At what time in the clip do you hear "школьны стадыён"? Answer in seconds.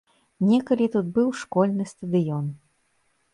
1.41-2.45